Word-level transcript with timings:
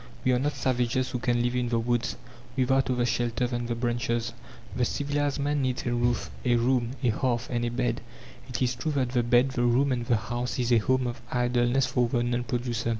We 0.25 0.31
are 0.31 0.39
not 0.39 0.53
savages 0.53 1.11
who 1.11 1.19
can 1.19 1.43
live 1.43 1.55
in 1.55 1.69
the 1.69 1.77
woods, 1.77 2.15
without 2.57 2.89
other 2.89 3.05
shelter 3.05 3.45
than 3.45 3.67
the 3.67 3.75
branches. 3.75 4.33
The 4.75 4.83
civilized 4.83 5.37
man 5.39 5.61
needs 5.61 5.85
a 5.85 5.93
roof, 5.93 6.31
a 6.43 6.55
room, 6.55 6.93
a 7.03 7.09
hearth, 7.09 7.47
and 7.51 7.63
a 7.63 7.69
bed. 7.69 8.01
It 8.49 8.63
is 8.63 8.73
true 8.73 8.93
that 8.93 9.09
the 9.11 9.21
bed, 9.21 9.49
the 9.51 9.61
room, 9.61 9.91
and 9.91 10.03
the 10.07 10.17
house 10.17 10.57
is 10.57 10.71
a 10.71 10.79
home 10.79 11.05
of 11.05 11.21
idleness 11.31 11.85
for 11.85 12.09
the 12.09 12.23
non 12.23 12.45
producer. 12.45 12.89